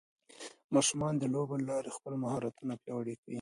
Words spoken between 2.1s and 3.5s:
مهارتونه پیاوړي کوي.